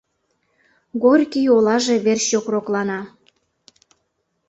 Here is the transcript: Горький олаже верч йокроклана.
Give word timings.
Горький 1.03 1.47
олаже 1.55 1.95
верч 2.05 2.25
йокроклана. 2.33 2.99